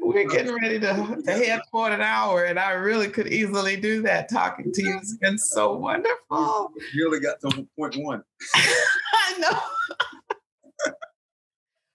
[0.00, 4.00] We're getting ready to, to head for an hour, and I really could easily do
[4.02, 4.96] that talking to you.
[4.96, 6.70] It's been so wonderful.
[6.94, 8.22] You really got to point one.
[8.54, 9.58] I know.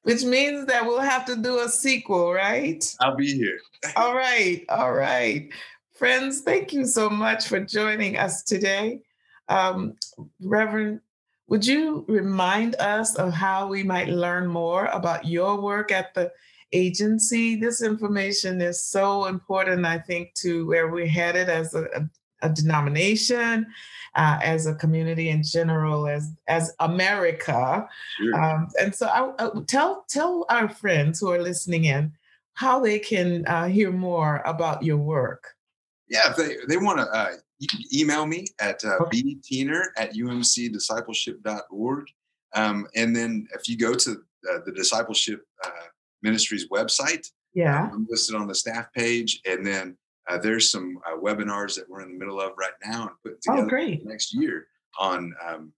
[0.04, 2.86] Which means that we'll have to do a sequel, right?
[3.00, 3.58] I'll be here.
[3.96, 4.64] all right.
[4.70, 5.50] All right.
[5.96, 9.02] Friends, thank you so much for joining us today.
[9.50, 9.96] Um,
[10.42, 11.02] Reverend,
[11.48, 16.32] would you remind us of how we might learn more about your work at the
[16.72, 17.56] agency.
[17.56, 22.10] This information is so important, I think, to where we're headed as a,
[22.42, 23.68] a, denomination,
[24.16, 27.88] uh, as a community in general, as as America.
[28.18, 28.42] Sure.
[28.42, 32.14] Um, and so, I, I, tell tell our friends who are listening in
[32.54, 35.56] how they can uh, hear more about your work.
[36.08, 37.06] Yeah, if they they want to.
[37.06, 42.08] Uh, you can email me at uh, bteener at umcdiscipleship.org.
[42.56, 44.12] Um, and then if you go to
[44.50, 45.88] uh, the discipleship uh,
[46.22, 47.28] ministry's website.
[47.54, 47.90] Yeah.
[47.92, 49.42] I'm listed on the staff page.
[49.46, 49.98] And then
[50.30, 53.40] uh, there's some uh, webinars that we're in the middle of right now and putting
[53.50, 54.06] oh, together oh, great.
[54.06, 54.68] next year
[55.00, 55.74] on um,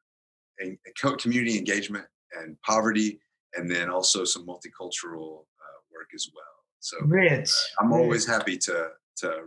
[1.18, 2.06] community engagement
[2.40, 3.20] and poverty,
[3.56, 6.44] and then also some multicultural uh, work as well.
[6.80, 7.52] So rich.
[7.80, 8.02] I'm rich.
[8.02, 9.44] always happy to to